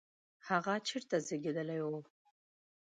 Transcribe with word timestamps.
هغه 0.47 0.73
چیرته 0.87 1.15
زیږېدلی 1.27 1.79
و؟ 1.83 1.87